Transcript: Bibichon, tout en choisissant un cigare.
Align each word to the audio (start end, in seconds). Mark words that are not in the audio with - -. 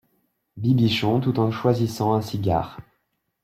Bibichon, 0.57 1.19
tout 1.19 1.39
en 1.39 1.51
choisissant 1.51 2.15
un 2.15 2.23
cigare. 2.23 2.77